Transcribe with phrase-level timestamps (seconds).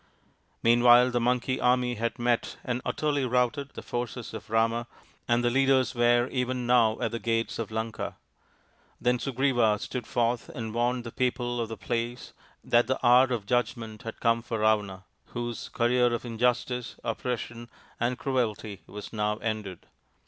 [0.63, 4.87] Meanwhile the Monkey army had met and utterly outed the forces of Ravana,
[5.27, 8.17] and the leaders were ven now at the gates of Lanka.
[8.99, 12.33] Then Sugriva tood forth and warned the people of the place
[12.63, 18.17] that he hour of judgment had come for Ravana, whose :areer of injustice, oppression, and
[18.17, 19.85] cruelty was now sided.